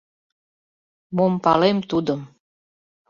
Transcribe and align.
—Мом 1.15 1.33
палем, 1.43 1.77
тудым... 1.89 2.21